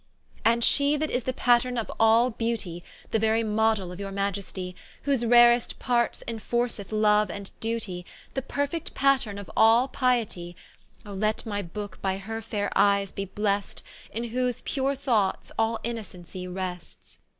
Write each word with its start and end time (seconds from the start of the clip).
And 0.43 0.63
she 0.63 0.97
that 0.97 1.11
is 1.11 1.25
the 1.25 1.31
patterne 1.31 1.77
of 1.77 1.91
all 1.99 2.31
Beautie, 2.31 2.81
The 3.11 3.19
very 3.19 3.43
modell 3.43 3.91
of 3.93 3.99
your 3.99 4.11
Maiestie, 4.11 4.73
Whose 5.03 5.23
rarest 5.23 5.77
parts 5.77 6.23
enforceth 6.27 6.91
Loue 6.91 7.27
and 7.29 7.51
Duty, 7.59 8.07
The 8.33 8.41
perfect 8.41 8.95
patterne 8.95 9.37
of 9.37 9.51
all 9.55 9.87
Pietie: 9.87 10.55
O 11.05 11.13
let 11.13 11.45
my 11.45 11.61
Booke 11.61 12.01
by 12.01 12.17
her 12.17 12.41
faire 12.41 12.71
eies 12.75 13.11
be 13.11 13.25
blest, 13.25 13.83
In 14.11 14.23
whose 14.23 14.61
pure 14.61 14.95
thoughts 14.95 15.51
all 15.59 15.79
Innocency 15.83 16.47
rests. 16.47 17.19